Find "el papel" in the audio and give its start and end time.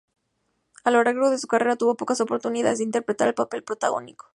3.27-3.61